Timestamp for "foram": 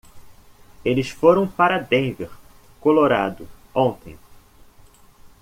1.11-1.47